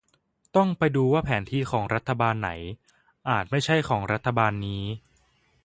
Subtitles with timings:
[0.55, 2.51] ต้องไปดูว่าแผนที่ของรัฐบาลไหน
[3.29, 4.83] อาจไม่ใช่ของรัฐบาลนี้